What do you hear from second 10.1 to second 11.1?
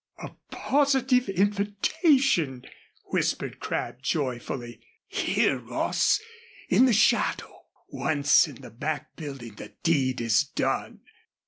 is done.